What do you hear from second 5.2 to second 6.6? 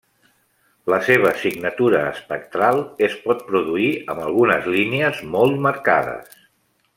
molt marcades.